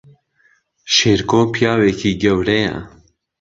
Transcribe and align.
شێرکۆ 0.95 1.41
پیاوێکی 1.53 2.11
گەورەیە 2.21 2.75